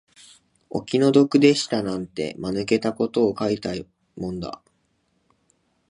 [0.71, 3.69] お気の毒でしたなんて、間抜けたことを書いた
[4.17, 4.59] もんだ